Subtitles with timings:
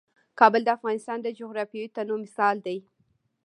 [0.39, 2.77] کابل د افغانستان د جغرافیوي تنوع مثال دی.